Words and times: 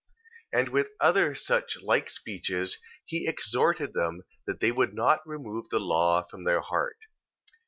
2:3. 0.55 0.59
And 0.59 0.69
with 0.69 0.89
other 0.99 1.35
such 1.35 1.77
like 1.83 2.09
speeches, 2.09 2.79
he 3.05 3.27
exhorted 3.27 3.93
them 3.93 4.23
that 4.47 4.59
they 4.59 4.71
would 4.71 4.95
not 4.95 5.21
remove 5.27 5.69
the 5.69 5.79
law 5.79 6.23
from 6.23 6.43
their 6.43 6.61
heart. 6.61 6.97